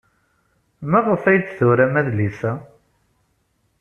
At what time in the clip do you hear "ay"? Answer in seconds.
1.29-1.39